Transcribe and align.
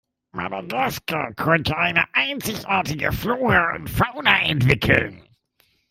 Madagaskar 0.33 1.35
konnte 1.35 1.77
eine 1.77 2.05
einzigartige 2.15 3.11
Flora 3.11 3.75
und 3.75 3.87
Fauna 3.87 4.41
entwickeln. 4.43 5.21